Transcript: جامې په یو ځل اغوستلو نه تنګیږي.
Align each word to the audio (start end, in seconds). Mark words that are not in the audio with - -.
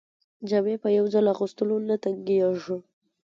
جامې 0.49 0.75
په 0.83 0.89
یو 0.97 1.05
ځل 1.13 1.25
اغوستلو 1.33 1.75
نه 1.87 1.95
تنګیږي. 2.03 2.77